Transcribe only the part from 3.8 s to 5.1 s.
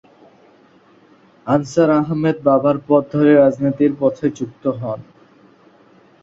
সাথে যুক্ত হন।